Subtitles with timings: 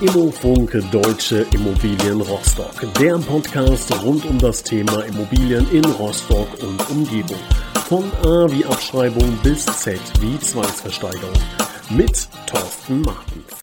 [0.00, 2.90] Immofunk Deutsche Immobilien Rostock.
[2.98, 7.36] Der Podcast rund um das Thema Immobilien in Rostock und Umgebung.
[7.86, 11.34] Von A wie Abschreibung bis Z wie Zwangsversteigerung.
[11.90, 13.60] Mit Thorsten Martens.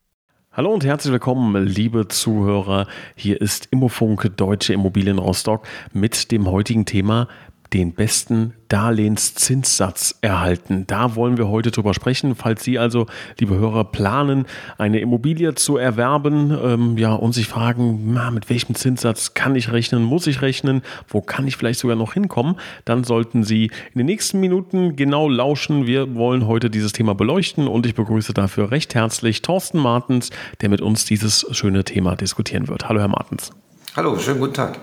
[0.52, 2.88] Hallo und herzlich willkommen, liebe Zuhörer.
[3.15, 7.27] Hier ist Immofunk Deutsche Immobilien Rostock mit dem heutigen Thema
[7.73, 10.86] den besten Darlehenszinssatz erhalten.
[10.88, 12.36] Da wollen wir heute drüber sprechen.
[12.36, 13.05] Falls Sie also,
[13.39, 14.45] liebe Hörer, planen,
[14.77, 19.71] eine Immobilie zu erwerben ähm, ja, und sich fragen, na, mit welchem Zinssatz kann ich
[19.71, 23.97] rechnen, muss ich rechnen, wo kann ich vielleicht sogar noch hinkommen, dann sollten Sie in
[24.00, 25.87] den nächsten Minuten genau lauschen.
[25.87, 30.29] Wir wollen heute dieses Thema beleuchten und ich begrüße dafür recht herzlich Thorsten Martens,
[30.61, 32.89] der mit uns dieses schöne Thema diskutieren wird.
[32.89, 33.52] Hallo, Herr Martens.
[33.95, 34.80] Hallo, schönen guten Tag.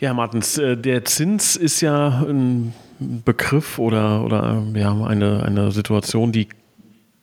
[0.00, 6.30] Ja, Martens, äh, der Zins ist ja ein Begriff oder, oder ja, eine, eine Situation,
[6.30, 6.48] die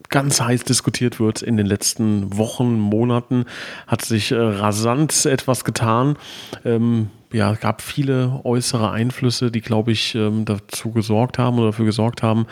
[0.10, 3.46] ganz heiß diskutiert wird in den letzten Wochen, Monaten,
[3.88, 6.18] hat sich äh, rasant etwas getan.
[6.66, 11.86] Ähm, ja, gab viele äußere Einflüsse, die, glaube ich, ähm, dazu gesorgt haben oder dafür
[11.86, 12.46] gesorgt haben,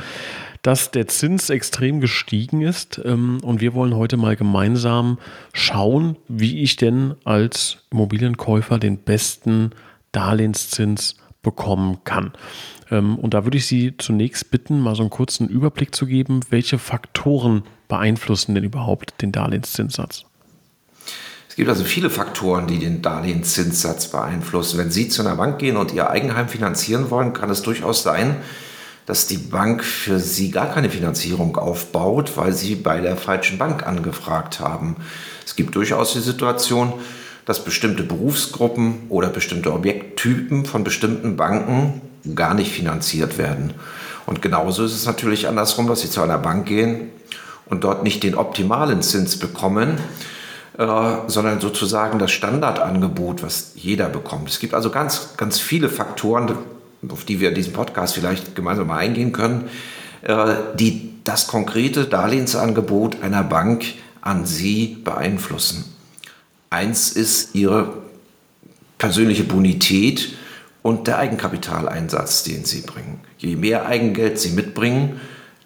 [0.61, 2.99] dass der Zins extrem gestiegen ist.
[3.03, 5.19] Ähm, und wir wollen heute mal gemeinsam
[5.53, 9.71] schauen, wie ich denn als Immobilienkäufer den besten
[10.14, 12.31] Darlehenszins bekommen kann.
[12.89, 16.39] Ähm, und da würde ich Sie zunächst bitten, mal so einen kurzen Überblick zu geben,
[16.50, 20.23] welche Faktoren beeinflussen denn überhaupt den Darlehenszinssatz?
[21.50, 24.80] Es gibt also viele Faktoren, die den Darlehenszinssatz beeinflussen.
[24.80, 28.38] Wenn Sie zu einer Bank gehen und Ihr Eigenheim finanzieren wollen, kann es durchaus sein,
[29.06, 33.86] dass die Bank für Sie gar keine Finanzierung aufbaut, weil Sie bei der falschen Bank
[33.86, 34.95] angefragt haben.
[35.45, 36.94] Es gibt durchaus die Situation,
[37.45, 42.02] dass bestimmte Berufsgruppen oder bestimmte Objekttypen von bestimmten Banken
[42.35, 43.73] gar nicht finanziert werden.
[44.25, 47.09] Und genauso ist es natürlich andersrum, dass Sie zu einer Bank gehen
[47.66, 49.97] und dort nicht den optimalen Zins bekommen,
[50.77, 54.50] äh, sondern sozusagen das Standardangebot, was jeder bekommt.
[54.50, 56.57] Es gibt also ganz, ganz viele Faktoren,
[57.09, 59.69] auf die wir in diesem Podcast vielleicht gemeinsam mal eingehen können,
[60.22, 63.85] äh, die das konkrete Darlehensangebot einer Bank
[64.22, 65.92] an Sie beeinflussen.
[66.73, 67.94] Eins ist ihre
[68.97, 70.29] persönliche Bonität
[70.81, 73.22] und der Eigenkapitaleinsatz, den sie bringen.
[73.38, 75.22] Je mehr Eigengeld sie mitbringen,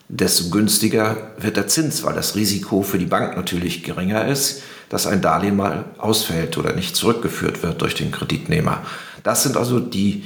[0.10, 5.08] desto günstiger wird der Zins, weil das Risiko für die Bank natürlich geringer ist, dass
[5.08, 8.86] ein Darlehen mal ausfällt oder nicht zurückgeführt wird durch den Kreditnehmer.
[9.24, 10.26] Das sind also die,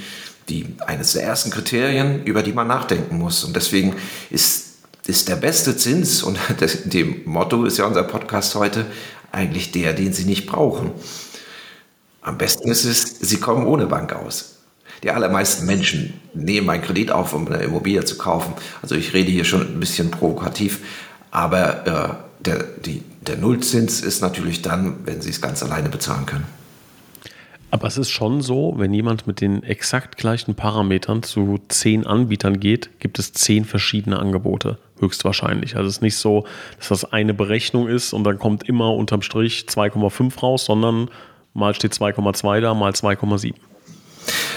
[0.49, 3.43] die eines der ersten Kriterien, über die man nachdenken muss.
[3.43, 3.95] Und deswegen
[4.31, 6.39] ist, ist der beste Zins, und
[6.85, 8.87] dem Motto ist ja unser Podcast heute,
[9.31, 10.91] eigentlich der, den sie nicht brauchen.
[12.21, 14.59] Am besten ist es, sie kommen ohne Bank aus.
[15.03, 18.53] Die allermeisten Menschen nehmen einen Kredit auf, um eine Immobilie zu kaufen.
[18.81, 20.79] Also ich rede hier schon ein bisschen provokativ,
[21.31, 26.25] aber äh, der, die, der Nullzins ist natürlich dann, wenn sie es ganz alleine bezahlen
[26.25, 26.45] können.
[27.71, 32.59] Aber es ist schon so, wenn jemand mit den exakt gleichen Parametern zu zehn Anbietern
[32.59, 35.75] geht, gibt es zehn verschiedene Angebote, höchstwahrscheinlich.
[35.75, 36.45] Also es ist nicht so,
[36.77, 41.09] dass das eine Berechnung ist und dann kommt immer unterm Strich 2,5 raus, sondern
[41.53, 43.53] mal steht 2,2 da, mal 2,7.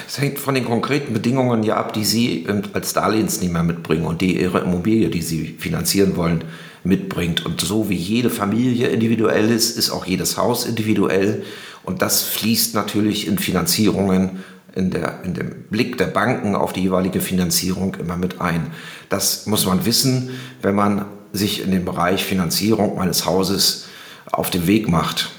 [0.06, 4.21] Es hängt von den konkreten Bedingungen ja ab, die Sie ähm, als Darlehensnehmer mitbringen und
[4.21, 6.44] die Ihre Immobilie, die Sie finanzieren wollen,
[6.84, 7.44] mitbringt.
[7.44, 11.43] Und so wie jede Familie individuell ist, ist auch jedes Haus individuell.
[11.82, 14.44] Und das fließt natürlich in Finanzierungen,
[14.75, 18.73] in, der, in dem Blick der Banken auf die jeweilige Finanzierung immer mit ein.
[19.09, 20.31] Das muss man wissen,
[20.62, 23.87] wenn man sich in dem Bereich Finanzierung meines Hauses
[24.31, 25.31] auf den Weg macht.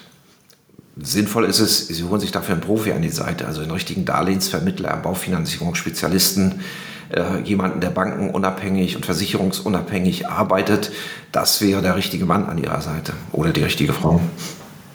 [0.98, 4.06] Sinnvoll ist es, Sie holen sich dafür einen Profi an die Seite, also einen richtigen
[4.06, 6.62] Darlehensvermittler, einen Baufinanzierungsspezialisten,
[7.10, 10.92] äh, jemanden, der bankenunabhängig und versicherungsunabhängig arbeitet.
[11.34, 14.22] Das wäre der richtige Mann an Ihrer Seite oder die richtige Frau.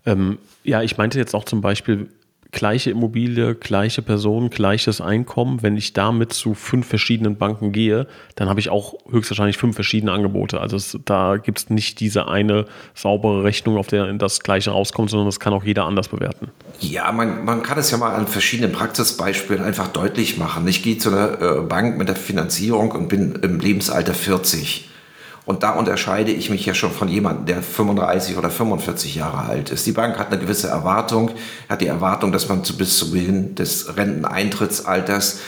[0.06, 2.08] Ähm, ja, ich meinte jetzt auch zum Beispiel
[2.52, 5.62] gleiche Immobilie, gleiche Person, gleiches Einkommen.
[5.62, 10.12] Wenn ich damit zu fünf verschiedenen Banken gehe, dann habe ich auch höchstwahrscheinlich fünf verschiedene
[10.12, 10.60] Angebote.
[10.60, 15.10] Also es, da gibt es nicht diese eine saubere Rechnung, auf der das gleiche rauskommt,
[15.10, 16.48] sondern das kann auch jeder anders bewerten.
[16.80, 20.66] Ja, man, man kann es ja mal an verschiedenen Praxisbeispielen einfach deutlich machen.
[20.68, 24.89] Ich gehe zu einer äh, Bank mit der Finanzierung und bin im Lebensalter 40
[25.46, 29.70] und da unterscheide ich mich ja schon von jemandem, der 35 oder 45 Jahre alt
[29.70, 29.86] ist.
[29.86, 31.30] Die Bank hat eine gewisse Erwartung,
[31.68, 35.40] hat die Erwartung, dass man bis zu Beginn des Renteneintrittsalters,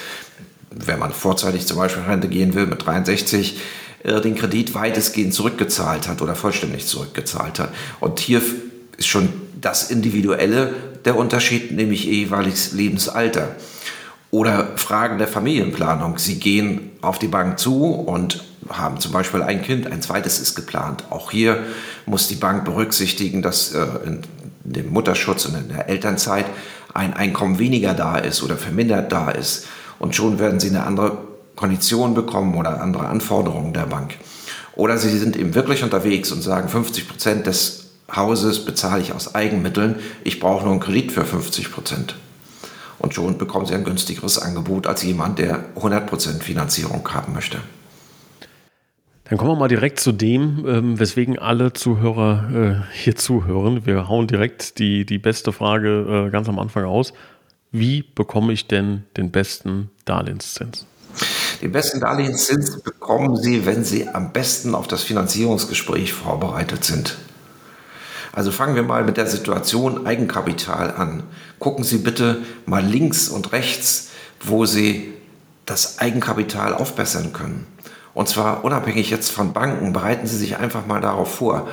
[0.71, 3.61] wenn man vorzeitig zum Beispiel in Rente gehen will mit 63,
[4.05, 7.73] äh, den Kredit weitestgehend zurückgezahlt hat oder vollständig zurückgezahlt hat.
[8.01, 8.41] Und hier
[8.97, 9.29] ist schon
[9.61, 10.75] das Individuelle
[11.05, 13.57] der Unterschied, nämlich jeweiliges Lebensalter.
[14.33, 16.17] Oder Fragen der Familienplanung.
[16.17, 20.55] Sie gehen auf die Bank zu und haben zum Beispiel ein Kind, ein zweites ist
[20.55, 21.05] geplant.
[21.11, 21.59] Auch hier
[22.07, 24.23] muss die Bank berücksichtigen, dass äh, in
[24.65, 26.47] dem Mutterschutz und in der Elternzeit
[26.95, 29.67] ein Einkommen weniger da ist oder vermindert da ist.
[29.99, 31.19] Und schon werden sie eine andere
[31.55, 34.15] Kondition bekommen oder andere Anforderungen der Bank.
[34.75, 39.35] Oder sie sind eben wirklich unterwegs und sagen, 50 Prozent des Hauses bezahle ich aus
[39.35, 42.15] Eigenmitteln, ich brauche nur einen Kredit für 50 Prozent.
[43.03, 47.59] Und schon bekommen Sie ein günstigeres Angebot als jemand, der 100% Finanzierung haben möchte.
[49.25, 53.87] Dann kommen wir mal direkt zu dem, ähm, weswegen alle Zuhörer äh, hier zuhören.
[53.87, 57.13] Wir hauen direkt die, die beste Frage äh, ganz am Anfang aus.
[57.71, 60.87] Wie bekomme ich denn den besten Darlehenszins?
[61.63, 67.17] Den besten Darlehenszins bekommen Sie, wenn Sie am besten auf das Finanzierungsgespräch vorbereitet sind.
[68.33, 71.23] Also fangen wir mal mit der Situation Eigenkapital an.
[71.59, 74.09] Gucken Sie bitte mal links und rechts,
[74.41, 75.13] wo Sie
[75.67, 77.67] das Eigenkapital aufbessern können.
[78.15, 81.69] Und zwar unabhängig jetzt von Banken, bereiten Sie sich einfach mal darauf vor.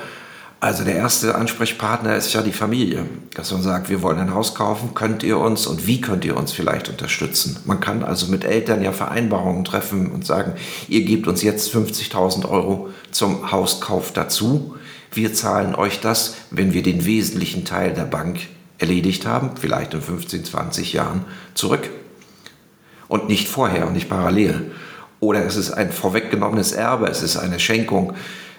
[0.62, 4.54] Also der erste Ansprechpartner ist ja die Familie, dass man sagt, wir wollen ein Haus
[4.54, 7.56] kaufen, könnt ihr uns und wie könnt ihr uns vielleicht unterstützen?
[7.64, 10.52] Man kann also mit Eltern ja Vereinbarungen treffen und sagen,
[10.86, 14.76] ihr gebt uns jetzt 50.000 Euro zum Hauskauf dazu
[15.12, 18.40] wir zahlen euch das, wenn wir den wesentlichen Teil der Bank
[18.78, 21.24] erledigt haben, vielleicht in 15, 20 Jahren,
[21.54, 21.90] zurück.
[23.08, 24.70] Und nicht vorher und nicht parallel.
[25.18, 28.14] Oder es ist ein vorweggenommenes Erbe, es ist eine Schenkung.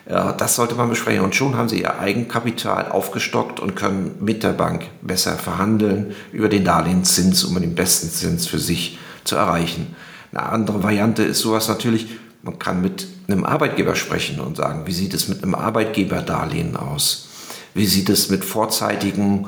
[0.06, 1.24] Das sollte man besprechen.
[1.24, 6.50] Und schon haben sie ihr Eigenkapital aufgestockt und können mit der Bank besser verhandeln über
[6.50, 9.96] den Darlehenszins, um den besten Zins für sich zu erreichen.
[10.34, 12.08] Eine andere Variante ist sowas natürlich,
[12.44, 17.28] man kann mit einem Arbeitgeber sprechen und sagen, wie sieht es mit einem Arbeitgeberdarlehen aus?
[17.74, 19.48] Wie sieht es mit vorzeitigen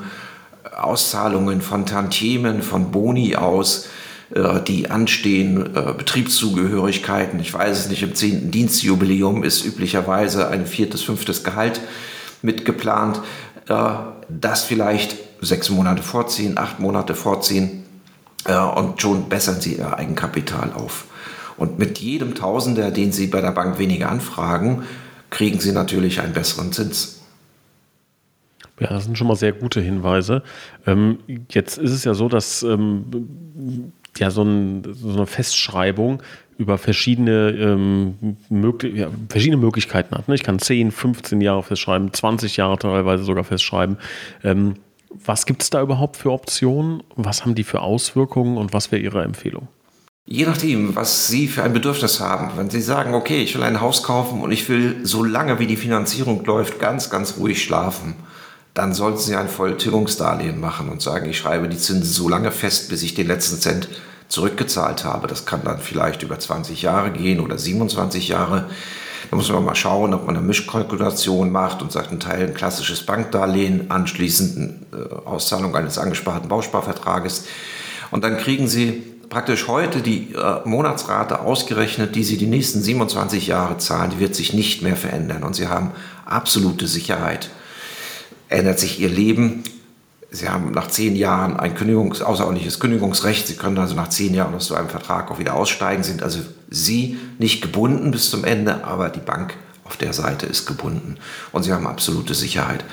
[0.76, 3.86] Auszahlungen von Tantiemen, von Boni aus,
[4.34, 7.38] äh, die anstehen, äh, Betriebszugehörigkeiten.
[7.40, 8.50] Ich weiß es nicht, im 10.
[8.50, 11.80] Dienstjubiläum ist üblicherweise ein viertes, fünftes Gehalt
[12.42, 13.20] mitgeplant.
[13.68, 13.74] Äh,
[14.28, 17.82] das vielleicht sechs Monate vorziehen, acht Monate vorziehen
[18.76, 21.04] und schon bessern sie ihr Eigenkapital auf.
[21.56, 24.84] Und mit jedem Tausender, den Sie bei der Bank weniger anfragen,
[25.30, 27.20] kriegen Sie natürlich einen besseren Zins.
[28.80, 30.42] Ja, das sind schon mal sehr gute Hinweise.
[30.86, 31.18] Ähm,
[31.50, 36.22] jetzt ist es ja so, dass ähm, ja, so, ein, so, eine Festschreibung
[36.58, 40.28] über verschiedene, ähm, möglich, ja, verschiedene Möglichkeiten hat.
[40.28, 40.34] Ne?
[40.34, 43.98] Ich kann 10, 15 Jahre festschreiben, 20 Jahre teilweise sogar festschreiben.
[44.42, 44.74] Ähm,
[45.24, 47.02] was gibt es da überhaupt für Optionen?
[47.14, 49.68] Was haben die für Auswirkungen und was wäre Ihre Empfehlung?
[50.26, 52.52] Je nachdem, was Sie für ein Bedürfnis haben.
[52.56, 55.66] Wenn Sie sagen, okay, ich will ein Haus kaufen und ich will so lange wie
[55.66, 58.14] die Finanzierung läuft, ganz, ganz ruhig schlafen,
[58.72, 62.88] dann sollten Sie ein Volltilgungsdarlehen machen und sagen, ich schreibe die Zinsen so lange fest,
[62.88, 63.88] bis ich den letzten Cent
[64.28, 65.26] zurückgezahlt habe.
[65.26, 68.70] Das kann dann vielleicht über 20 Jahre gehen oder 27 Jahre.
[69.30, 72.54] Da muss man mal schauen, ob man eine Mischkalkulation macht und sagt, ein Teil ein
[72.54, 74.56] klassisches Bankdarlehen, anschließend
[74.92, 77.44] eine äh, Auszahlung eines angesparten Bausparvertrages.
[78.10, 83.46] Und dann kriegen Sie praktisch heute die äh, Monatsrate ausgerechnet, die Sie die nächsten 27
[83.46, 85.92] Jahre zahlen, die wird sich nicht mehr verändern und Sie haben
[86.24, 87.50] absolute Sicherheit.
[88.48, 89.64] Ändert sich Ihr Leben,
[90.30, 93.46] Sie haben nach zehn Jahren ein Kündigungs-, außerordentliches Kündigungsrecht.
[93.46, 96.40] Sie können also nach zehn Jahren aus so einem Vertrag auch wieder aussteigen, sind also
[96.70, 99.54] Sie nicht gebunden bis zum Ende, aber die Bank
[99.84, 101.18] auf der Seite ist gebunden
[101.52, 102.84] und Sie haben absolute Sicherheit.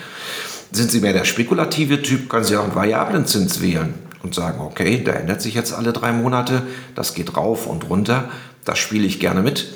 [0.72, 4.62] Sind Sie mehr der spekulative Typ, können Sie auch einen variablen Zins wählen und sagen,
[4.62, 6.64] okay, der ändert sich jetzt alle drei Monate,
[6.96, 8.30] das geht rauf und runter,
[8.66, 9.74] das spiele ich gerne mit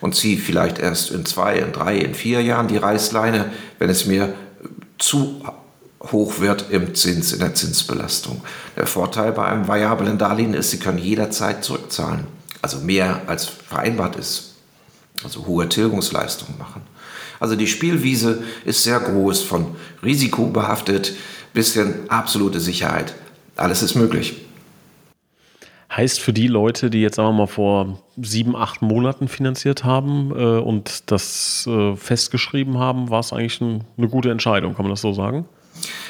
[0.00, 4.06] und ziehe vielleicht erst in zwei, in drei, in vier Jahren die Reißleine, wenn es
[4.06, 4.34] mir
[4.98, 5.42] zu
[6.00, 8.42] hoch wird im Zins, in der Zinsbelastung.
[8.76, 12.26] Der Vorteil bei einem variablen Darlehen ist, Sie können jederzeit zurückzahlen,
[12.62, 14.54] also mehr als vereinbart ist,
[15.24, 16.82] also hohe Tilgungsleistungen machen.
[17.40, 21.14] Also die Spielwiese ist sehr groß, von Risiko behaftet
[21.52, 23.14] bis hin absolute Sicherheit.
[23.58, 24.36] Alles ist möglich.
[25.90, 30.30] Heißt für die Leute, die jetzt sagen wir mal vor sieben, acht Monaten finanziert haben
[30.30, 34.90] äh, und das äh, festgeschrieben haben, war es eigentlich ein, eine gute Entscheidung, kann man
[34.90, 35.46] das so sagen?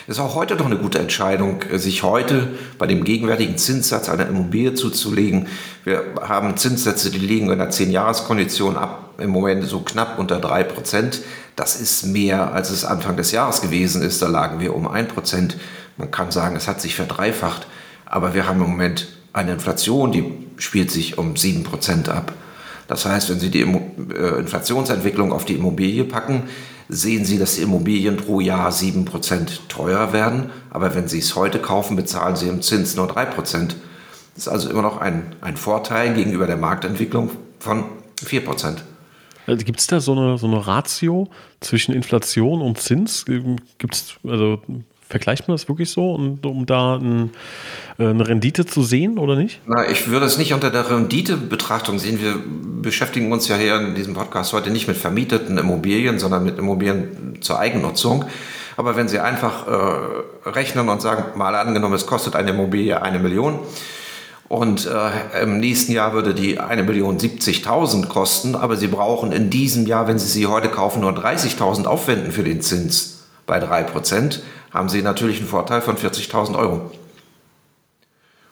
[0.07, 4.27] Es ist auch heute doch eine gute Entscheidung, sich heute bei dem gegenwärtigen Zinssatz einer
[4.27, 5.47] Immobilie zuzulegen.
[5.85, 10.65] Wir haben Zinssätze, die liegen in der 10-Jahres-Kondition ab, im Moment so knapp unter 3
[10.65, 11.21] Prozent.
[11.57, 14.23] Das ist mehr, als es Anfang des Jahres gewesen ist.
[14.23, 15.59] Da lagen wir um 1 Prozent.
[15.99, 17.67] Man kann sagen, es hat sich verdreifacht,
[18.07, 20.25] aber wir haben im Moment eine Inflation, die
[20.57, 22.33] spielt sich um 7% ab.
[22.87, 26.45] Das heißt, wenn Sie die äh, Inflationsentwicklung auf die Immobilie packen,
[26.89, 30.51] sehen Sie, dass die Immobilien pro Jahr 7% teurer werden.
[30.71, 33.35] Aber wenn Sie es heute kaufen, bezahlen Sie im Zins nur 3%.
[33.37, 33.77] Das
[34.37, 37.85] ist also immer noch ein, ein Vorteil gegenüber der Marktentwicklung von
[38.25, 38.85] 4 Prozent.
[39.47, 41.29] Also Gibt es da so eine, so eine Ratio
[41.61, 43.25] zwischen Inflation und Zins?
[43.79, 44.63] Gibt's, also
[45.09, 47.31] vergleicht man das wirklich so, und, um da ein,
[47.99, 49.61] äh, eine Rendite zu sehen oder nicht?
[49.67, 52.21] Na, ich würde es nicht unter der Renditebetrachtung sehen.
[52.21, 52.35] Wir
[52.83, 57.39] beschäftigen uns ja hier in diesem Podcast heute nicht mit vermieteten Immobilien, sondern mit Immobilien
[57.41, 58.25] zur Eigennutzung.
[58.77, 63.19] Aber wenn Sie einfach äh, rechnen und sagen, mal angenommen, es kostet eine Immobilie eine
[63.19, 63.59] Million,
[64.49, 69.51] und äh, im nächsten Jahr würde die 1 Million 70.000 kosten, aber Sie brauchen in
[69.51, 74.41] diesem Jahr, wenn Sie sie heute kaufen, nur 30.000 aufwenden für den Zins bei 3%,
[74.71, 76.91] haben Sie natürlich einen Vorteil von 40.000 Euro.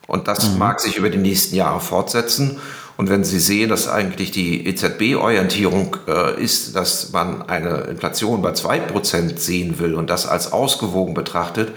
[0.07, 0.57] Und das mhm.
[0.57, 2.59] mag sich über die nächsten Jahre fortsetzen.
[2.95, 8.51] Und wenn Sie sehen, dass eigentlich die EZB-Orientierung äh, ist, dass man eine Inflation bei
[8.51, 11.73] 2% sehen will und das als ausgewogen betrachtet,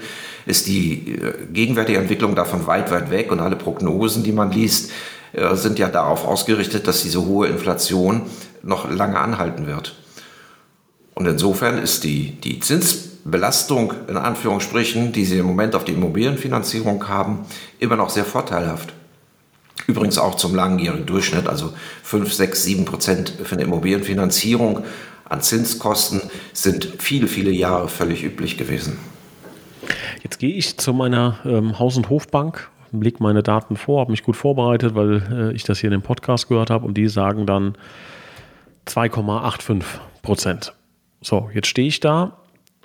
[0.47, 4.91] ist die äh, gegenwärtige Entwicklung davon weit, weit weg und alle Prognosen, die man liest,
[5.33, 8.23] äh, sind ja darauf ausgerichtet, dass diese hohe Inflation
[8.63, 9.95] noch lange anhalten wird.
[11.13, 12.59] Und insofern ist die, die
[13.21, 17.45] Zinsbelastung in Anführungsstrichen, die Sie im Moment auf die Immobilienfinanzierung haben,
[17.79, 18.93] immer noch sehr vorteilhaft.
[19.87, 21.73] Übrigens auch zum langjährigen Durchschnitt, also
[22.03, 24.83] 5, 6, 7 Prozent für eine Immobilienfinanzierung
[25.25, 28.97] an Zinskosten sind viele, viele Jahre völlig üblich gewesen.
[30.23, 34.23] Jetzt gehe ich zu meiner ähm, Haus- und Hofbank, lege meine Daten vor, habe mich
[34.23, 37.45] gut vorbereitet, weil äh, ich das hier in dem Podcast gehört habe und die sagen
[37.45, 37.75] dann
[38.87, 39.83] 2,85
[40.21, 40.73] Prozent.
[41.21, 42.40] So, jetzt stehe ich da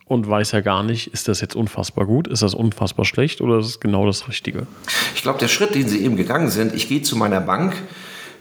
[0.06, 3.58] und weiß ja gar nicht, ist das jetzt unfassbar gut, ist das unfassbar schlecht oder
[3.58, 4.66] ist es genau das Richtige?
[5.14, 7.74] Ich glaube, der Schritt, den Sie eben gegangen sind, ich gehe zu meiner Bank,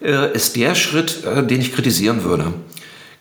[0.02, 2.54] äh, ist der Schritt, äh, den ich kritisieren würde.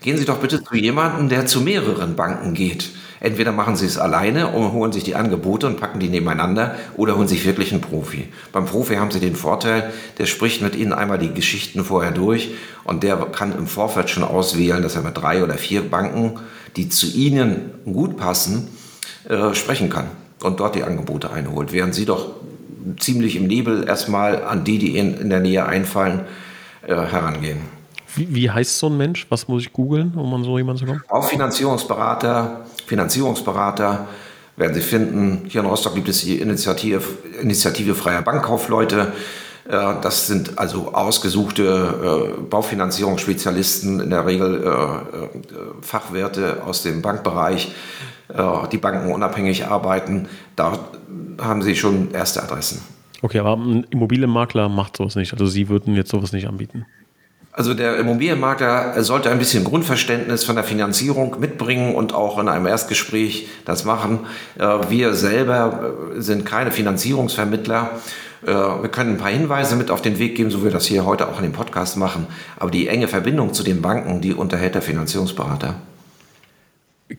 [0.03, 2.91] Gehen Sie doch bitte zu jemandem, der zu mehreren Banken geht.
[3.25, 7.17] Entweder machen sie es alleine und holen sich die Angebote und packen die nebeneinander oder
[7.17, 8.29] holen sich wirklich einen Profi.
[8.53, 12.51] Beim Profi haben sie den Vorteil, der spricht mit ihnen einmal die Geschichten vorher durch
[12.85, 16.39] und der kann im Vorfeld schon auswählen, dass er mit drei oder vier Banken,
[16.77, 18.69] die zu ihnen gut passen,
[19.27, 20.09] äh, sprechen kann
[20.43, 21.73] und dort die Angebote einholt.
[21.73, 22.29] Während sie doch
[22.99, 26.27] ziemlich im Nebel erstmal an die, die ihnen in der Nähe einfallen,
[26.87, 27.61] äh, herangehen.
[28.17, 29.27] Wie, wie, heißt so ein Mensch?
[29.31, 31.03] Was muss ich googeln, um an so jemanden zu kommen?
[31.09, 31.33] Auch
[32.87, 34.09] Finanzierungsberater,
[34.57, 35.47] werden Sie finden.
[35.49, 37.03] Hier in Rostock gibt es die Initiative,
[37.41, 39.13] Initiative Freier Bankkaufleute.
[39.67, 47.73] Äh, das sind also ausgesuchte äh, Baufinanzierungsspezialisten, in der Regel äh, Fachwerte aus dem Bankbereich,
[48.73, 50.29] die Banken unabhängig arbeiten.
[50.57, 50.79] Da
[51.39, 52.81] haben Sie schon erste Adressen.
[53.21, 55.35] Okay, aber ein Immobilienmakler macht sowas nicht.
[55.35, 56.87] Also Sie würden jetzt sowas nicht anbieten.
[57.57, 62.67] Also der Immobilienmakler sollte ein bisschen Grundverständnis von der Finanzierung mitbringen und auch in einem
[62.67, 64.27] Erstgespräch das machen.
[64.59, 67.93] Äh, wir selber äh, sind keine Finanzierungsvermittler.
[68.43, 70.87] Äh, wir können ein paar Hinweise mit auf den Weg geben, so wie wir das
[70.87, 72.27] hier heute auch in dem Podcast machen.
[72.57, 75.77] Aber die enge Verbindung zu den Banken, die unterhält der Finanzierungsberater.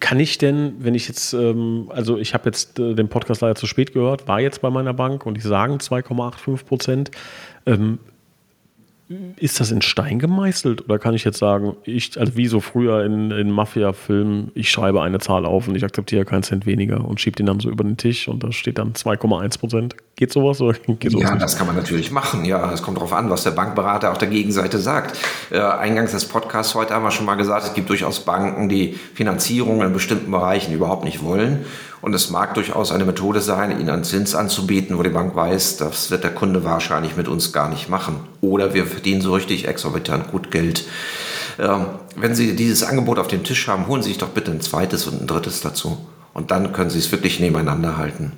[0.01, 3.67] Kann ich denn, wenn ich jetzt, ähm, also ich habe jetzt den Podcast leider zu
[3.67, 7.11] spät gehört, war jetzt bei meiner Bank und die sagen 2,85 Prozent.
[9.37, 13.05] Ist das in Stein gemeißelt oder kann ich jetzt sagen, ich, also wie so früher
[13.05, 17.21] in, in Mafia-Filmen, ich schreibe eine Zahl auf und ich akzeptiere keinen Cent weniger und
[17.21, 19.95] schiebe den dann so über den Tisch und da steht dann 2,1 Prozent.
[20.15, 21.43] Geht sowas oder geht sowas Ja, nicht?
[21.43, 22.45] das kann man natürlich machen.
[22.45, 25.19] Ja, es kommt darauf an, was der Bankberater auf der Gegenseite sagt.
[25.51, 28.93] Äh, eingangs des Podcasts heute haben wir schon mal gesagt, es gibt durchaus Banken, die
[29.13, 31.65] Finanzierung in bestimmten Bereichen überhaupt nicht wollen
[32.01, 35.77] und es mag durchaus eine Methode sein, ihnen einen Zins anzubieten, wo die Bank weiß,
[35.77, 38.19] das wird der Kunde wahrscheinlich mit uns gar nicht machen.
[38.41, 40.85] Oder wir verdienen so richtig exorbitant gut Geld.
[41.57, 41.85] Ähm,
[42.15, 45.07] wenn Sie dieses Angebot auf dem Tisch haben, holen Sie sich doch bitte ein zweites
[45.07, 45.97] und ein drittes dazu.
[46.33, 48.33] Und dann können Sie es wirklich nebeneinander halten.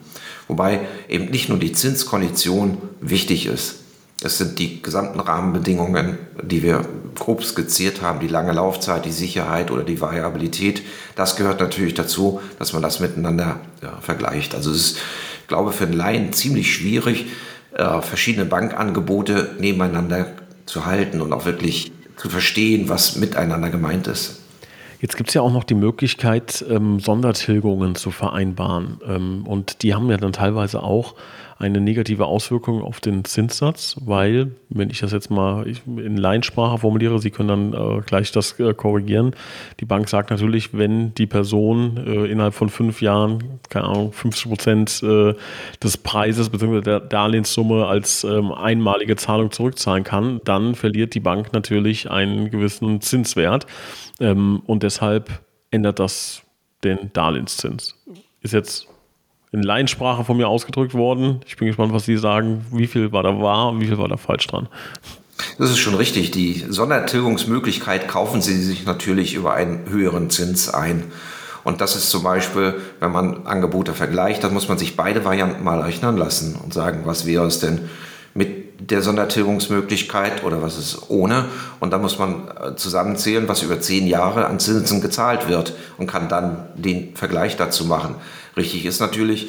[0.47, 3.79] Wobei eben nicht nur die Zinskondition wichtig ist.
[4.23, 6.83] Es sind die gesamten Rahmenbedingungen, die wir
[7.13, 10.81] grob skizziert haben, die lange Laufzeit, die Sicherheit oder die Variabilität.
[11.15, 14.55] Das gehört natürlich dazu, dass man das miteinander ja, vergleicht.
[14.55, 14.97] Also es ist,
[15.41, 17.27] ich glaube, für einen Laien ziemlich schwierig,
[17.75, 20.27] äh, verschiedene Bankangebote nebeneinander
[20.65, 24.41] zu halten und auch wirklich zu verstehen, was miteinander gemeint ist.
[24.99, 28.99] Jetzt gibt es ja auch noch die Möglichkeit, ähm, Sondertilgungen zu vereinbaren.
[29.07, 31.13] Ähm, und die haben ja dann teilweise auch
[31.59, 37.19] eine negative Auswirkung auf den Zinssatz, weil, wenn ich das jetzt mal in Leinsprache formuliere,
[37.19, 39.35] Sie können dann äh, gleich das äh, korrigieren.
[39.79, 44.49] Die Bank sagt natürlich, wenn die Person äh, innerhalb von fünf Jahren, keine Ahnung, 50
[44.49, 45.33] Prozent äh,
[45.81, 46.81] des Preises bzw.
[46.81, 53.01] der Darlehenssumme als ähm, einmalige Zahlung zurückzahlen kann, dann verliert die Bank natürlich einen gewissen
[53.01, 53.65] Zinswert.
[54.19, 56.43] Ähm, und deshalb ändert das
[56.83, 57.95] den Darlehenszins.
[58.41, 58.87] Ist jetzt
[59.57, 61.41] in Laiensprache von mir ausgedrückt worden.
[61.47, 62.65] Ich bin gespannt, was Sie sagen.
[62.71, 64.67] Wie viel war da wahr und wie viel war da falsch dran?
[65.57, 66.31] Das ist schon richtig.
[66.31, 71.05] Die Sondertilgungsmöglichkeit kaufen Sie sich natürlich über einen höheren Zins ein.
[71.63, 75.63] Und das ist zum Beispiel, wenn man Angebote vergleicht, dann muss man sich beide Varianten
[75.63, 77.89] mal rechnen lassen und sagen, was wäre es denn
[78.33, 81.45] mit der Sondertilgungsmöglichkeit oder was ist ohne.
[81.79, 86.07] Und dann muss man äh, zusammenzählen, was über zehn Jahre an Zinsen gezahlt wird und
[86.07, 88.15] kann dann den Vergleich dazu machen.
[88.57, 89.47] Richtig ist natürlich,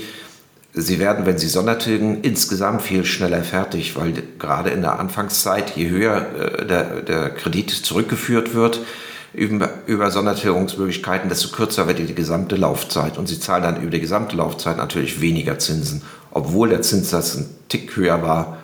[0.75, 5.89] Sie werden, wenn Sie Sondertilgen, insgesamt viel schneller fertig, weil gerade in der Anfangszeit, je
[5.89, 8.81] höher äh, der, der Kredit zurückgeführt wird,
[9.33, 13.19] über, über Sondertilgungsmöglichkeiten, desto kürzer wird die gesamte Laufzeit.
[13.19, 17.47] Und Sie zahlen dann über die gesamte Laufzeit natürlich weniger Zinsen, obwohl der Zinssatz ein
[17.69, 18.59] Tick höher war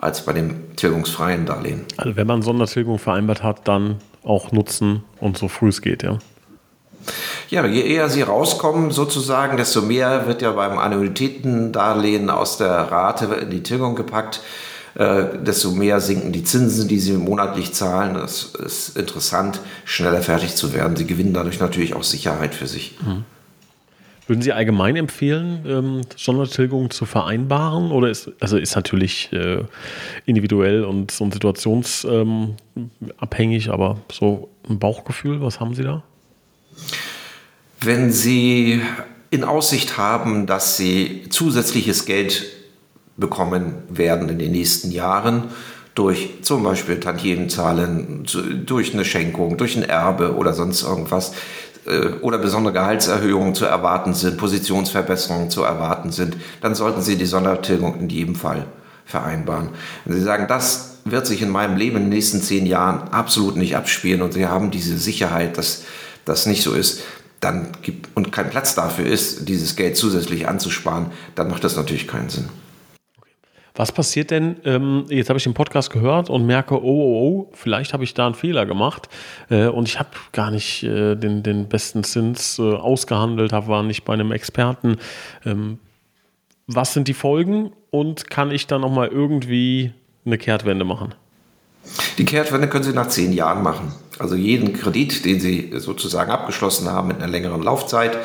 [0.00, 1.84] als bei dem tilgungsfreien Darlehen.
[1.96, 6.18] Also wenn man Sondertilgung vereinbart hat, dann auch nutzen und so früh es geht, ja.
[7.48, 13.26] Ja, je eher sie rauskommen, sozusagen, desto mehr wird ja beim Annuitätendarlehen aus der Rate
[13.42, 14.40] in die Tilgung gepackt,
[14.94, 18.14] äh, desto mehr sinken die Zinsen, die sie monatlich zahlen.
[18.14, 20.96] Das ist interessant, schneller fertig zu werden.
[20.96, 22.96] Sie gewinnen dadurch natürlich auch Sicherheit für sich.
[23.04, 23.24] Mhm.
[24.26, 27.92] Würden Sie allgemein empfehlen, ähm, Sondertilgung zu vereinbaren?
[27.92, 29.62] Oder ist, also ist natürlich äh,
[30.24, 36.02] individuell und, und situationsabhängig, ähm, aber so ein Bauchgefühl, was haben Sie da?
[37.80, 38.80] Wenn Sie
[39.30, 42.44] in Aussicht haben, dass Sie zusätzliches Geld
[43.16, 45.44] bekommen werden in den nächsten Jahren,
[45.94, 48.26] durch zum Beispiel Tantiemenzahlen,
[48.66, 51.32] durch eine Schenkung, durch ein Erbe oder sonst irgendwas,
[51.86, 57.26] äh, oder besondere Gehaltserhöhungen zu erwarten sind, Positionsverbesserungen zu erwarten sind, dann sollten Sie die
[57.26, 58.66] Sondertilgung in jedem Fall
[59.06, 59.70] vereinbaren.
[60.04, 63.56] Wenn Sie sagen, das wird sich in meinem Leben in den nächsten zehn Jahren absolut
[63.56, 65.84] nicht abspielen und Sie haben diese Sicherheit, dass
[66.24, 67.02] das nicht so ist,
[67.40, 72.08] dann gibt und kein Platz dafür ist, dieses Geld zusätzlich anzusparen, dann macht das natürlich
[72.08, 72.48] keinen Sinn.
[73.76, 77.50] Was passiert denn, ähm, jetzt habe ich den Podcast gehört und merke, oh, oh, oh,
[77.52, 79.10] vielleicht habe ich da einen Fehler gemacht
[79.50, 83.82] äh, und ich habe gar nicht äh, den, den besten Zins äh, ausgehandelt, hab, war
[83.82, 84.96] nicht bei einem Experten.
[85.44, 85.78] Ähm,
[86.66, 89.92] was sind die Folgen und kann ich da nochmal irgendwie
[90.24, 91.14] eine Kehrtwende machen?
[92.16, 93.94] Die Kehrtwende können Sie nach zehn Jahren machen.
[94.18, 98.18] Also jeden Kredit, den Sie sozusagen abgeschlossen haben mit einer längeren Laufzeit,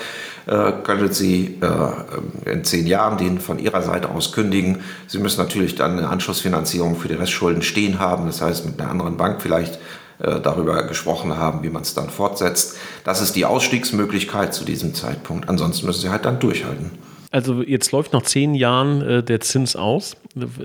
[0.47, 4.79] äh, können Sie äh, in zehn Jahren den von Ihrer Seite aus kündigen.
[5.07, 8.89] Sie müssen natürlich dann eine Anschlussfinanzierung für die Restschulden stehen haben, das heißt mit einer
[8.89, 9.75] anderen Bank vielleicht
[10.19, 12.77] äh, darüber gesprochen haben, wie man es dann fortsetzt.
[13.03, 15.47] Das ist die Ausstiegsmöglichkeit zu diesem Zeitpunkt.
[15.47, 16.91] Ansonsten müssen Sie halt dann durchhalten.
[17.29, 20.17] Also jetzt läuft nach zehn Jahren der Zins aus,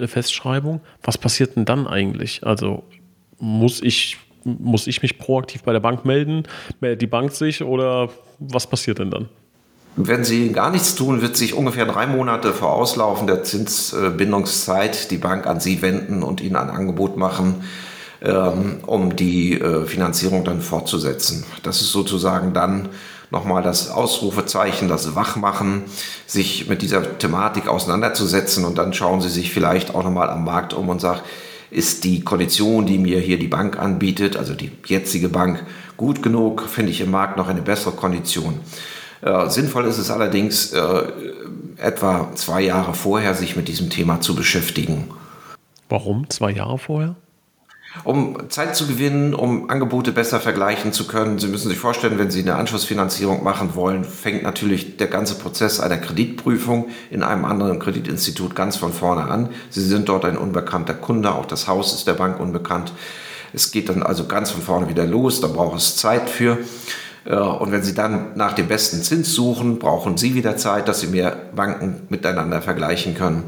[0.07, 0.81] Festschreibung.
[1.01, 2.45] Was passiert denn dann eigentlich?
[2.45, 2.83] Also
[3.39, 6.45] muss ich, muss ich mich proaktiv bei der Bank melden?
[6.81, 9.29] Meldet die Bank sich oder was passiert denn dann?
[9.97, 15.17] Wenn Sie gar nichts tun, wird sich ungefähr drei Monate vor Auslaufen der Zinsbindungszeit die
[15.17, 17.65] Bank an Sie wenden und Ihnen ein Angebot machen,
[18.21, 21.45] ähm, um die äh, Finanzierung dann fortzusetzen.
[21.63, 22.91] Das ist sozusagen dann
[23.31, 25.85] nochmal das Ausrufezeichen, das Wachmachen,
[26.27, 30.75] sich mit dieser Thematik auseinanderzusetzen und dann schauen Sie sich vielleicht auch nochmal am Markt
[30.75, 31.21] um und sagen,
[31.70, 35.64] ist die Kondition, die mir hier die Bank anbietet, also die jetzige Bank,
[35.96, 36.62] gut genug?
[36.62, 38.61] Finde ich im Markt noch eine bessere Kondition?
[39.22, 41.02] Äh, sinnvoll ist es allerdings, äh,
[41.79, 45.09] etwa zwei Jahre vorher sich mit diesem Thema zu beschäftigen.
[45.88, 47.16] Warum zwei Jahre vorher?
[48.05, 51.39] Um Zeit zu gewinnen, um Angebote besser vergleichen zu können.
[51.39, 55.81] Sie müssen sich vorstellen, wenn Sie eine Anschlussfinanzierung machen wollen, fängt natürlich der ganze Prozess
[55.81, 59.49] einer Kreditprüfung in einem anderen Kreditinstitut ganz von vorne an.
[59.71, 62.93] Sie sind dort ein unbekannter Kunde, auch das Haus ist der Bank unbekannt.
[63.53, 66.59] Es geht dann also ganz von vorne wieder los, da braucht es Zeit für.
[67.25, 71.09] Und wenn Sie dann nach dem besten Zins suchen, brauchen Sie wieder Zeit, dass Sie
[71.09, 73.45] mehr Banken miteinander vergleichen können.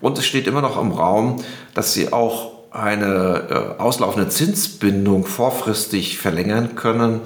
[0.00, 1.42] Und es steht immer noch im Raum,
[1.74, 7.20] dass Sie auch eine äh, auslaufende Zinsbindung vorfristig verlängern können.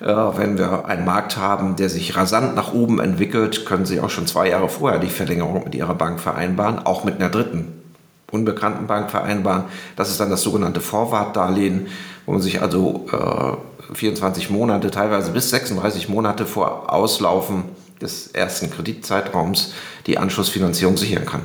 [0.00, 4.10] Äh, wenn wir einen Markt haben, der sich rasant nach oben entwickelt, können Sie auch
[4.10, 7.80] schon zwei Jahre vorher die Verlängerung mit Ihrer Bank vereinbaren, auch mit einer dritten
[8.32, 9.64] unbekannten Bank vereinbaren.
[9.94, 11.88] Das ist dann das sogenannte Vorwartdarlehen,
[12.26, 17.64] wo man sich also äh, 24 Monate, teilweise bis 36 Monate vor Auslaufen
[18.00, 19.74] des ersten Kreditzeitraums
[20.06, 21.42] die Anschlussfinanzierung sichern kann.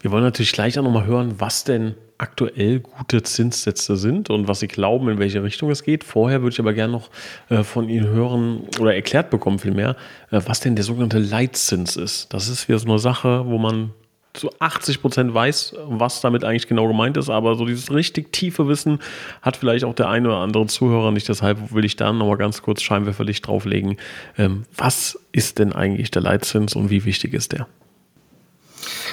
[0.00, 4.60] Wir wollen natürlich gleich auch nochmal hören, was denn aktuell gute Zinssätze sind und was
[4.60, 6.04] Sie glauben, in welche Richtung es geht.
[6.04, 7.10] Vorher würde ich aber gerne noch
[7.48, 9.96] äh, von Ihnen hören oder erklärt bekommen vielmehr,
[10.30, 12.32] äh, was denn der sogenannte Leitzins ist.
[12.34, 13.92] Das ist wieder so eine Sache, wo man
[14.34, 18.68] zu 80 Prozent weiß, was damit eigentlich genau gemeint ist, aber so dieses richtig tiefe
[18.68, 19.00] Wissen
[19.42, 21.28] hat vielleicht auch der eine oder andere Zuhörer nicht.
[21.28, 23.96] Deshalb will ich da nochmal ganz kurz Scheinwerferlicht drauflegen.
[24.36, 27.66] Ähm, was ist denn eigentlich der Leitzins und wie wichtig ist der?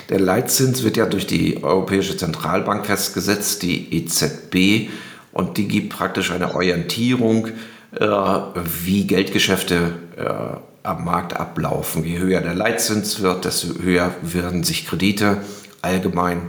[0.09, 4.89] Der Leitzins wird ja durch die Europäische Zentralbank festgesetzt, die EZB,
[5.31, 7.49] und die gibt praktisch eine Orientierung,
[7.91, 12.05] äh, wie Geldgeschäfte äh, am Markt ablaufen.
[12.05, 15.41] Je höher der Leitzins wird, desto höher werden sich Kredite
[15.81, 16.41] allgemein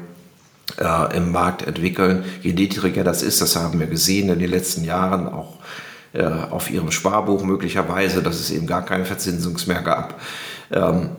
[0.79, 2.25] äh, im Markt entwickeln.
[2.43, 5.57] Je niedriger das ist, das haben wir gesehen in den letzten Jahren, auch
[6.13, 10.21] äh, auf Ihrem Sparbuch möglicherweise, dass es eben gar keine Verzinsung mehr gab,
[10.71, 11.11] ähm,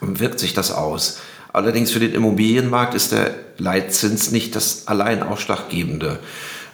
[0.00, 1.20] wirkt sich das aus.
[1.54, 6.18] Allerdings für den Immobilienmarkt ist der Leitzins nicht das allein ausschlaggebende.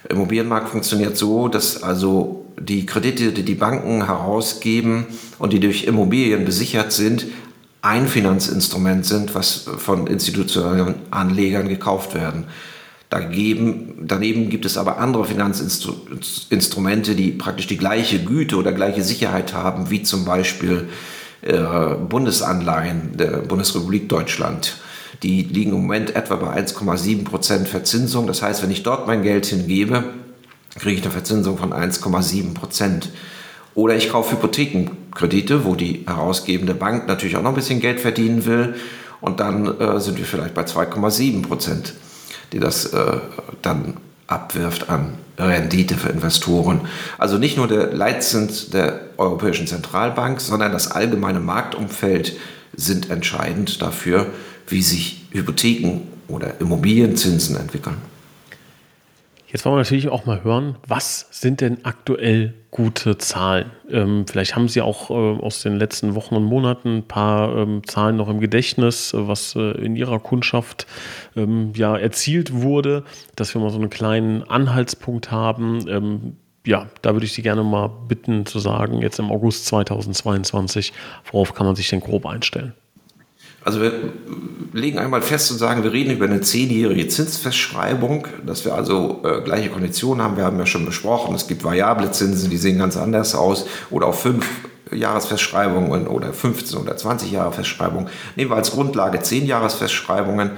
[0.09, 5.05] Immobilienmarkt funktioniert so, dass also die Kredite, die die Banken herausgeben
[5.37, 7.27] und die durch Immobilien besichert sind,
[7.83, 12.45] ein Finanzinstrument sind, was von institutionellen Anlegern gekauft werden.
[13.11, 19.53] Dagegen, daneben gibt es aber andere Finanzinstrumente, die praktisch die gleiche Güte oder gleiche Sicherheit
[19.53, 20.89] haben, wie zum Beispiel
[21.41, 24.77] Bundesanleihen der Bundesrepublik Deutschland.
[25.23, 28.27] Die liegen im Moment etwa bei 1,7 Prozent Verzinsung.
[28.27, 30.03] Das heißt, wenn ich dort mein Geld hingebe,
[30.79, 33.09] kriege ich eine Verzinsung von 1,7 Prozent.
[33.73, 38.45] Oder ich kaufe Hypothekenkredite, wo die herausgebende Bank natürlich auch noch ein bisschen Geld verdienen
[38.45, 38.75] will.
[39.21, 41.93] Und dann äh, sind wir vielleicht bei 2,7 Prozent,
[42.51, 43.17] die das äh,
[43.61, 46.81] dann abwirft an Rendite für Investoren.
[47.17, 52.37] Also nicht nur der Leitzins der Europäischen Zentralbank, sondern das allgemeine Marktumfeld
[52.75, 54.27] sind entscheidend dafür,
[54.67, 57.97] wie sich Hypotheken oder Immobilienzinsen entwickeln.
[59.51, 63.69] Jetzt wollen wir natürlich auch mal hören, was sind denn aktuell gute Zahlen?
[63.89, 67.85] Ähm, vielleicht haben Sie auch äh, aus den letzten Wochen und Monaten ein paar ähm,
[67.85, 70.87] Zahlen noch im Gedächtnis, äh, was äh, in Ihrer Kundschaft
[71.35, 73.03] ähm, ja erzielt wurde,
[73.35, 76.37] dass wir mal so einen kleinen Anhaltspunkt haben.
[76.65, 80.93] Ja, da würde ich Sie gerne mal bitten zu sagen, jetzt im August 2022,
[81.31, 82.73] worauf kann man sich denn grob einstellen?
[83.63, 83.93] Also wir
[84.73, 89.41] legen einmal fest und sagen, wir reden über eine zehnjährige Zinsfestschreibung, dass wir also äh,
[89.41, 90.35] gleiche Konditionen haben.
[90.35, 94.07] Wir haben ja schon besprochen, es gibt variable Zinsen, die sehen ganz anders aus oder
[94.07, 94.47] auch fünf
[94.91, 98.09] Jahresfestschreibungen oder 15 oder 20 Jahre Festschreibungen.
[98.35, 100.51] Nehmen wir als Grundlage zehn Jahresfestschreibungen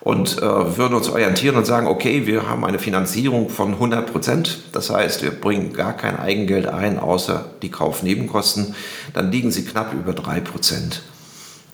[0.00, 4.60] und äh, würden uns orientieren und sagen, okay, wir haben eine Finanzierung von 100 Prozent.
[4.72, 8.74] Das heißt, wir bringen gar kein Eigengeld ein, außer die Kaufnebenkosten.
[9.12, 11.02] Dann liegen sie knapp über drei Prozent.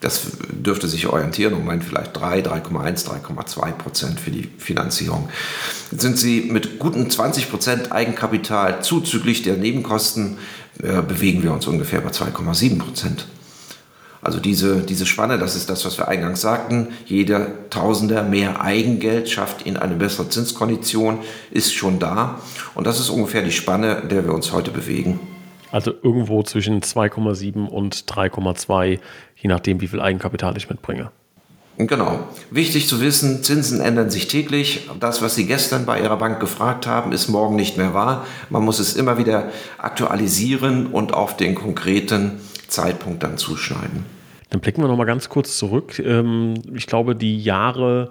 [0.00, 5.28] Das dürfte sich orientieren, im Moment vielleicht 3, 3,1, 3,2 Prozent für die Finanzierung.
[5.90, 10.36] Sind Sie mit guten 20 Prozent Eigenkapital zuzüglich der Nebenkosten,
[10.82, 13.26] äh, bewegen wir uns ungefähr bei 2,7 Prozent.
[14.26, 16.88] Also diese, diese Spanne, das ist das, was wir eingangs sagten.
[17.04, 21.20] Jeder Tausender mehr Eigengeld schafft Ihnen eine bessere Zinskondition,
[21.52, 22.40] ist schon da.
[22.74, 25.20] Und das ist ungefähr die Spanne, in der wir uns heute bewegen.
[25.70, 28.98] Also irgendwo zwischen 2,7 und 3,2,
[29.36, 31.12] je nachdem, wie viel Eigenkapital ich mitbringe.
[31.78, 32.26] Genau.
[32.50, 34.90] Wichtig zu wissen, Zinsen ändern sich täglich.
[34.98, 38.26] Das, was Sie gestern bei Ihrer Bank gefragt haben, ist morgen nicht mehr wahr.
[38.50, 44.15] Man muss es immer wieder aktualisieren und auf den konkreten Zeitpunkt dann zuschneiden.
[44.50, 45.98] Dann blicken wir noch mal ganz kurz zurück.
[45.98, 48.10] Ähm, ich glaube, die Jahre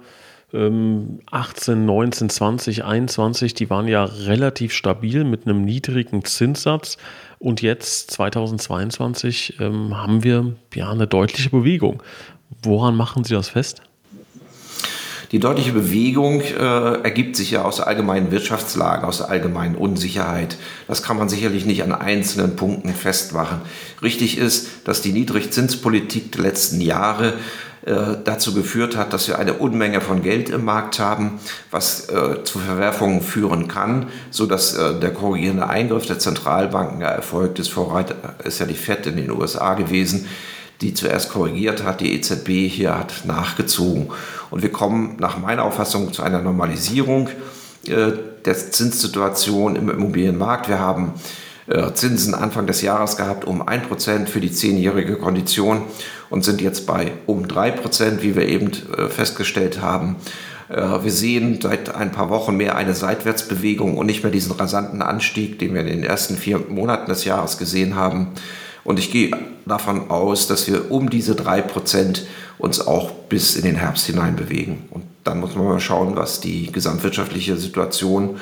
[0.52, 6.98] 18, 19, 20, 21, die waren ja relativ stabil mit einem niedrigen Zinssatz.
[7.38, 12.02] Und jetzt 2022 ähm, haben wir ja eine deutliche Bewegung.
[12.62, 13.82] Woran machen Sie das fest?
[15.32, 20.56] Die deutliche Bewegung äh, ergibt sich ja aus der allgemeinen Wirtschaftslage, aus der allgemeinen Unsicherheit.
[20.86, 23.60] Das kann man sicherlich nicht an einzelnen Punkten festmachen.
[24.02, 27.34] Richtig ist, dass die Niedrigzinspolitik der letzten Jahre
[27.86, 31.38] äh, dazu geführt hat, dass wir eine Unmenge von Geld im Markt haben,
[31.70, 37.08] was äh, zu Verwerfungen führen kann, so dass äh, der korrigierende Eingriff der Zentralbanken ja
[37.08, 37.68] erfolgt ist.
[37.68, 40.26] Vorreiter ist ja die Fed in den USA gewesen,
[40.80, 44.10] die zuerst korrigiert hat, die EZB hier hat nachgezogen.
[44.50, 47.28] Und wir kommen nach meiner Auffassung zu einer Normalisierung
[47.86, 48.12] äh,
[48.44, 50.68] der Zinssituation im Immobilienmarkt.
[50.68, 51.14] Wir haben
[51.66, 55.82] äh, Zinsen Anfang des Jahres gehabt um 1% für die zehnjährige Kondition
[56.30, 60.16] und sind jetzt bei um 3%, wie wir eben äh, festgestellt haben.
[60.68, 65.60] Wir sehen seit ein paar Wochen mehr eine Seitwärtsbewegung und nicht mehr diesen rasanten Anstieg,
[65.60, 68.32] den wir in den ersten vier Monaten des Jahres gesehen haben.
[68.86, 72.22] Und ich gehe davon aus, dass wir um diese 3%
[72.56, 74.88] uns auch bis in den Herbst hinein bewegen.
[74.90, 78.38] Und dann muss man mal schauen, was die gesamtwirtschaftliche Situation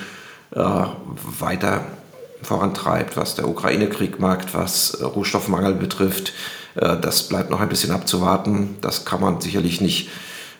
[0.54, 1.87] äh, weiter
[2.42, 6.35] vorantreibt, was der Ukraine-Krieg macht, was äh, Rohstoffmangel betrifft.
[6.74, 8.76] Äh, das bleibt noch ein bisschen abzuwarten.
[8.83, 10.11] Das kann man sicherlich nicht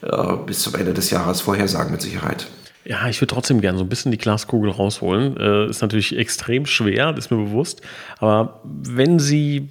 [0.01, 2.47] äh, bis zum Ende des Jahres vorhersagen mit Sicherheit.
[2.87, 5.39] Ja, ich würde trotzdem gerne so ein bisschen die Glaskugel rausholen.
[5.39, 7.81] Äh, ist natürlich extrem schwer, das ist mir bewusst.
[8.19, 9.69] Aber wenn Sie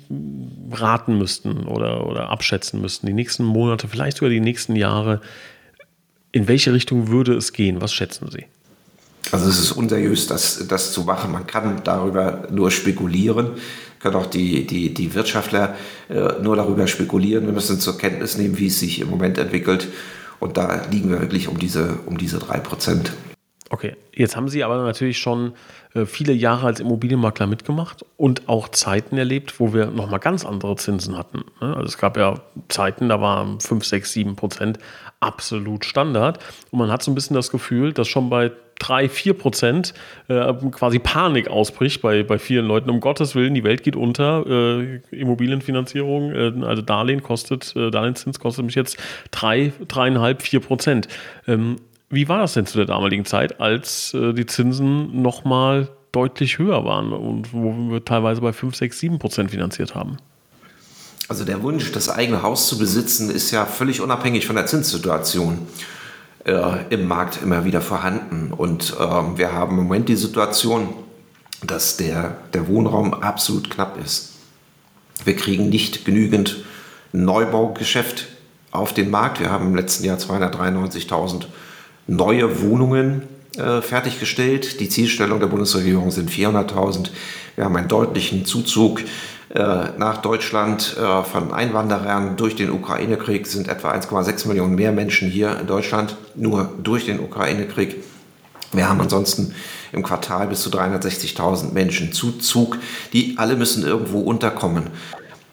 [0.71, 5.21] raten müssten oder, oder abschätzen müssten, die nächsten Monate, vielleicht sogar die nächsten Jahre,
[6.31, 7.81] in welche Richtung würde es gehen?
[7.81, 8.45] Was schätzen Sie?
[9.31, 11.31] Also es ist unseriös, das, das zu machen.
[11.31, 13.51] Man kann darüber nur spekulieren,
[13.99, 15.75] können auch die, die, die Wirtschaftler
[16.09, 17.45] äh, nur darüber spekulieren.
[17.45, 19.87] Wir müssen zur Kenntnis nehmen, wie es sich im Moment entwickelt.
[20.39, 23.11] Und da liegen wir wirklich um diese, um diese 3%.
[23.69, 25.53] Okay, jetzt haben Sie aber natürlich schon
[25.95, 30.75] äh, viele Jahre als Immobilienmakler mitgemacht und auch Zeiten erlebt, wo wir nochmal ganz andere
[30.75, 31.39] Zinsen hatten.
[31.59, 31.75] Ne?
[31.75, 32.35] Also es gab ja
[32.67, 34.77] Zeiten, da waren 5, 6, 7 Prozent
[35.21, 36.37] absolut Standard.
[36.69, 39.93] Und man hat so ein bisschen das Gefühl, dass schon bei 3, 4 Prozent
[40.27, 42.89] äh, quasi Panik ausbricht bei, bei vielen Leuten.
[42.89, 44.45] Um Gottes Willen, die Welt geht unter.
[44.45, 48.97] Äh, Immobilienfinanzierung, äh, also Darlehen kostet, äh, Darlehenszins kostet mich jetzt
[49.31, 51.07] 3, 3,5, 4 Prozent.
[51.47, 51.77] Ähm,
[52.09, 56.85] wie war das denn zu der damaligen Zeit, als äh, die Zinsen nochmal deutlich höher
[56.85, 60.17] waren und wo wir teilweise bei 5, 6, 7 Prozent finanziert haben?
[61.27, 65.67] Also der Wunsch, das eigene Haus zu besitzen, ist ja völlig unabhängig von der Zinssituation
[66.45, 68.51] äh, im Markt immer wieder vorhanden.
[68.51, 70.89] Und äh, wir haben im Moment die Situation,
[71.65, 74.33] dass der, der Wohnraum absolut knapp ist.
[75.23, 76.63] Wir kriegen nicht genügend
[77.13, 78.27] Neubaugeschäft
[78.71, 79.39] auf den Markt.
[79.39, 81.45] Wir haben im letzten Jahr 293.000
[82.07, 83.23] neue Wohnungen
[83.57, 84.79] äh, fertiggestellt.
[84.79, 87.09] Die Zielstellung der Bundesregierung sind 400.000.
[87.55, 89.01] Wir haben einen deutlichen Zuzug
[89.53, 95.29] äh, nach Deutschland äh, von Einwanderern durch den Ukraine-Krieg sind etwa 1,6 Millionen mehr Menschen
[95.29, 98.03] hier in Deutschland, nur durch den Ukraine-Krieg.
[98.71, 99.53] Wir haben ansonsten
[99.91, 102.79] im Quartal bis zu 360.000 Menschen Zuzug,
[103.13, 104.87] die alle müssen irgendwo unterkommen.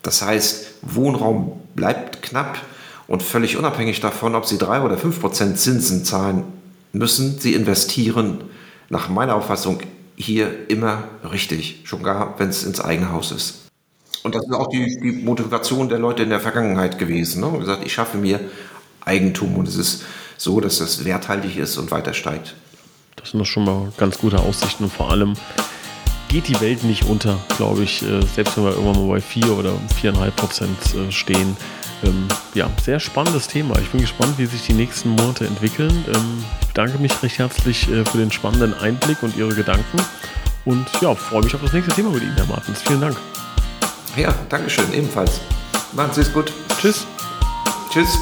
[0.03, 2.59] Das heißt, Wohnraum bleibt knapp
[3.07, 6.45] und völlig unabhängig davon, ob Sie drei oder fünf Prozent Zinsen zahlen
[6.93, 8.45] müssen, Sie investieren
[8.89, 9.81] nach meiner Auffassung
[10.17, 13.71] hier immer richtig, schon gar wenn es ins eigene Haus ist.
[14.23, 17.41] Und das ist auch die, die Motivation der Leute in der Vergangenheit gewesen.
[17.41, 17.59] Ne?
[17.59, 18.41] gesagt, ich schaffe mir
[19.01, 20.05] Eigentum und es ist
[20.37, 22.55] so, dass das werthaltig ist und weiter steigt.
[23.17, 25.35] Das sind doch schon mal ganz gute Aussichten und vor allem
[26.29, 29.59] geht die Welt nicht unter, glaube ich, äh, selbst wenn wir irgendwann mal bei 4
[29.59, 31.57] oder 4,5 Prozent äh, stehen.
[32.05, 33.79] Ähm, ja, sehr spannendes Thema.
[33.79, 36.05] Ich bin gespannt, wie sich die nächsten Monate entwickeln.
[36.09, 39.99] Ähm, ich bedanke mich recht herzlich äh, für den spannenden Einblick und Ihre Gedanken
[40.65, 42.83] und ja, freue mich auf das nächste Thema mit Ihnen, Herr Martens.
[42.83, 43.17] Vielen Dank.
[44.17, 45.41] Ja, Dankeschön, ebenfalls.
[45.93, 46.53] Machen Sie es gut.
[46.81, 47.07] Tschüss.
[47.93, 48.19] Tschüss.